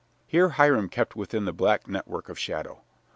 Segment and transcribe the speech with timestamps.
[0.25, 2.81] Here Hiram kept within the black network of shadow.